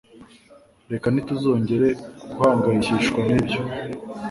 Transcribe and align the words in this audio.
Reka 0.91 1.07
ntituzongere 1.09 1.87
guhangayikishwa 2.29 3.19
nibyo 3.27 3.59